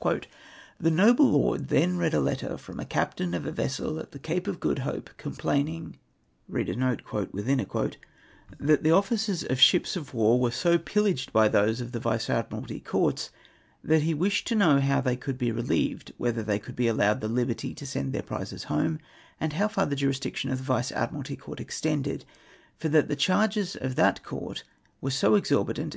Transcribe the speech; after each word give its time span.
Tli£^ 0.00 0.22
noble 0.80 1.28
lord 1.28 1.66
then 1.66 1.98
read 1.98 2.14
a 2.14 2.20
letter 2.20 2.56
from 2.56 2.78
a 2.78 2.84
captain 2.84 3.34
of 3.34 3.44
a 3.44 3.50
vessel 3.50 3.98
at 3.98 4.12
the 4.12 4.20
Cape 4.20 4.46
of 4.46 4.60
Good 4.60 4.78
Hope, 4.78 5.10
complaining' 5.16 5.98
that 6.48 7.02
the 8.60 8.90
officers 8.92 9.42
of 9.42 9.58
ships 9.58 9.96
of 9.96 10.10
Avar 10.14 10.36
were 10.38 10.52
so 10.52 10.78
pillaged 10.78 11.32
Ijy 11.32 11.50
those 11.50 11.80
of 11.80 11.90
the 11.90 11.98
Vice 11.98 12.30
Admiralty 12.30 12.78
Courts, 12.78 13.30
that 13.82 14.02
he 14.02 14.14
wished 14.14 14.46
to 14.46 14.54
know 14.54 14.78
how 14.78 15.00
they 15.00 15.16
could 15.16 15.40
he 15.40 15.50
relieved; 15.50 16.12
whether 16.16 16.44
they 16.44 16.60
could 16.60 16.76
be 16.76 16.86
allowed 16.86 17.20
the 17.20 17.26
liberty 17.26 17.74
to 17.74 17.84
send 17.84 18.12
their 18.12 18.22
prizes 18.22 18.62
home, 18.62 19.00
and 19.40 19.54
how 19.54 19.66
far 19.66 19.86
the 19.86 19.96
jurisdiction 19.96 20.52
of 20.52 20.58
the 20.58 20.62
Vice 20.64 20.92
Admii'alty 20.92 21.36
Court 21.40 21.58
extended; 21.58 22.24
for 22.76 22.88
that 22.88 23.08
the 23.08 23.16
charges 23.16 23.74
of 23.74 23.96
that 23.96 24.22
court 24.22 24.62
were 25.00 25.10
so 25.10 25.34
exorbitant, 25.34 25.96